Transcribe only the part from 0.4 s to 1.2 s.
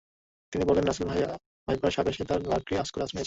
তিনি বললেন, রাসেল